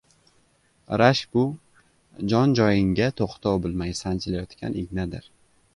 Rashk 1.01 1.35
bu– 1.37 1.43
jon 2.33 2.57
joyingga 2.61 3.11
to‘xtov 3.23 3.61
bilmay 3.69 3.95
sanchilayotgan 4.03 4.83
ignadir. 4.85 5.33